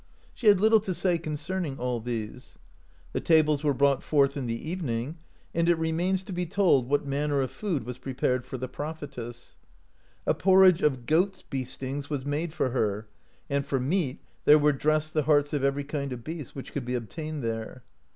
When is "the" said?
3.13-3.21, 4.47-4.67, 8.57-8.67, 15.13-15.21